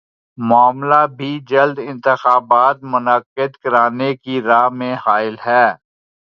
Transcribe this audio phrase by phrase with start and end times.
[0.37, 5.65] معاملہ بھی جلد انتخابات منعقد کرانے کی راہ میں حائل ہے